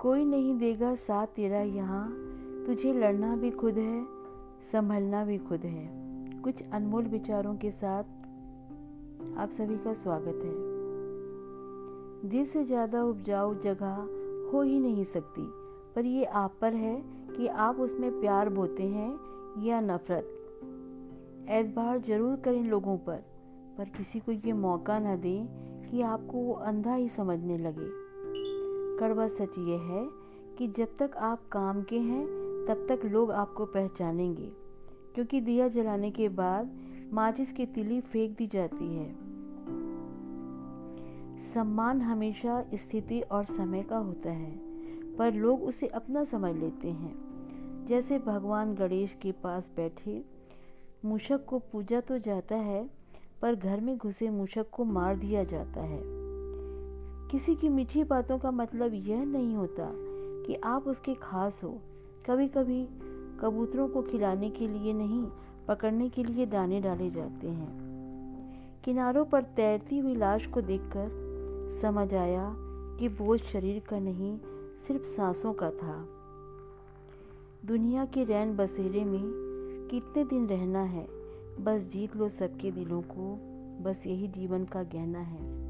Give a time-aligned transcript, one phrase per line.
[0.00, 2.08] कोई नहीं देगा साथ तेरा यहाँ।
[2.66, 4.04] तुझे लड़ना भी खुद है,
[4.62, 5.88] संभलना भी खुद है।
[6.42, 8.04] कुछ अनमोल विचारों के साथ
[9.38, 10.54] आप सभी का स्वागत है।
[12.30, 13.96] दिल से ज़्यादा उपजाऊ जगह
[14.52, 15.42] हो ही नहीं सकती,
[15.96, 16.96] पर ये आप पर है
[17.36, 19.10] कि आप उसमें प्यार बोते हैं
[19.64, 20.32] या नफरत।
[21.50, 23.24] एतबार ज़रूर करें लोगों पर
[23.78, 25.46] पर किसी को ये मौका ना दें
[25.82, 28.05] कि आपको वो अंधा ही समझने लगे।
[29.00, 30.08] कड़वा सच ये है
[30.58, 32.26] कि जब तक आप काम के हैं,
[32.68, 34.52] तब तक लोग आपको पहचानेंगे।
[35.14, 36.78] क्योंकि दिया जलाने के बाद
[37.12, 39.16] माचिस की तिली फेंक दी जाती है।
[41.38, 44.58] सम्मान हमेशा स्थिति और समय का होता है,
[45.16, 47.26] पर लोग उसे अपना समझ लेते हैं।
[47.86, 50.24] जैसे भगवान गणेश के पास बैठे,
[51.04, 52.90] मूषक को पूजा तो जाता है,
[53.42, 56.15] पर घर में घुसे मूषक को मार दिया जाता है।
[57.30, 59.90] किसी की मीठी बातों का मतलब यह नहीं होता
[60.46, 61.78] कि आप उसके खास हो।
[62.30, 62.88] कभी कभी
[63.40, 65.26] कबूतरों को खिलाने के लिए नहीं,
[65.68, 67.86] पकड़ने के लिए दाने डाले जाते हैं।
[68.84, 71.08] किनारों पर तैरती हुई लाश को देखकर
[71.82, 72.54] समझ आया
[72.98, 74.38] कि बोझ शरीर का नहीं,
[74.86, 76.08] सिर्फ़ सांसों का था।
[77.66, 79.22] दुनिया के रैन बसेरे में
[79.90, 81.08] कितने दिन रहना है?
[81.60, 83.38] बस जीत लो सबके दिलों को,
[83.84, 85.66] बस यही जीवन का गहना है।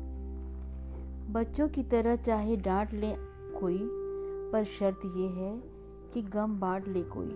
[1.31, 3.15] बच्चों की तरह चाहे डांट ले
[3.61, 3.79] कोई,
[4.53, 5.63] पर शर्त ये है
[6.15, 7.31] कि गम बांट ले कोई।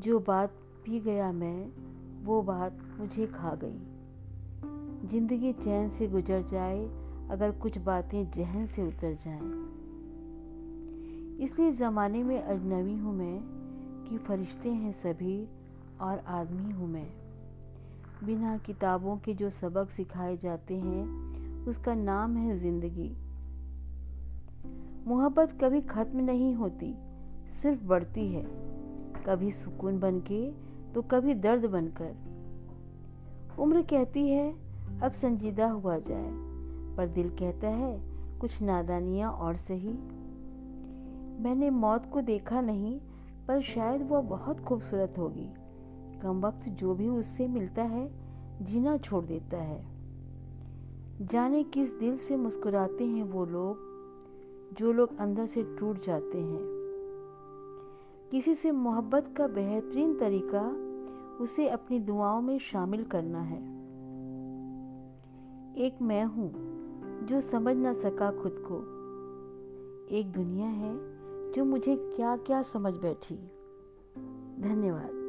[0.00, 0.50] जो बात
[0.84, 1.72] पी गया मैं,
[2.24, 6.84] वो बात मुझे खा गई। ज़िंदगी चैन से गुजर जाए,
[7.30, 9.50] अगर कुछ बातें जहन से उतर जाएँ।
[11.44, 13.40] इसलिए ज़माने में अजनबी हूँ मैं
[14.08, 15.48] कि फरिश्ते हैं सभी
[16.00, 17.12] और आदमी हूँ मैं।
[18.24, 21.32] बिना किताबों के जो सबक सिखाए जाते हैं
[21.68, 23.16] उसका नाम है ज़िंदगी।
[25.06, 26.94] मोहब्बत कभी ख़त्म नहीं होती,
[27.62, 28.42] सिर्फ़ बढ़ती है।
[29.26, 30.52] कभी सुकून बन के
[30.92, 32.14] तो कभी दर्द बनकर।
[33.58, 34.54] उम्र कहती है,
[35.02, 36.30] अब संजीदा हुआ जाए।
[36.96, 38.00] पर दिल कहता है,
[38.38, 39.92] कुछ नादानियाँ और सही।
[41.42, 43.00] मैंने मौत को देखा नहीं,
[43.48, 45.48] पर शायद वह बहुत खूबसूरत होगी।
[46.20, 48.10] कम वक्त जो भी उससे मिलता है,
[48.62, 49.91] जीना छोड़ देता है।
[51.22, 53.76] जाने किस दिल से मुस्कुराते हैं वो लोग,
[54.78, 56.60] जो लोग अंदर से टूट जाते हैं।
[58.30, 60.76] किसी से मोहब्बत का बेहतरीन तरीका
[61.44, 63.58] उसे अपनी दुआओं में शामिल करना है।
[65.86, 66.52] एक मैं हूँ,
[67.26, 68.78] जो समझ ना सका खुद को।
[70.16, 70.94] एक दुनिया है,
[71.52, 73.36] जो मुझे क्या क्या समझ बैठी।
[74.60, 75.21] धन्यवाद।